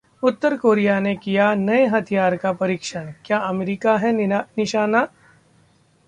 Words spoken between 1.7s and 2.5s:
हथियार